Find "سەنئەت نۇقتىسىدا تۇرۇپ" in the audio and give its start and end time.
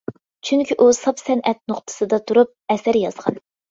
1.25-2.59